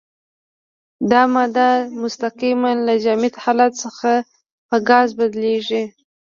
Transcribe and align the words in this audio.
دا 1.11 1.21
ماده 1.33 1.69
مستقیماً 2.03 2.71
له 2.85 2.93
جامد 3.03 3.33
حالت 3.43 3.71
څخه 3.83 4.11
په 4.67 4.75
ګاز 4.89 5.09
بدلیږي. 5.19 5.83